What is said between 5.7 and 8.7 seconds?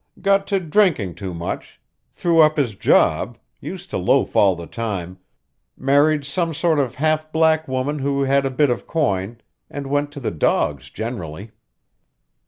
married some sort of a half black woman who had a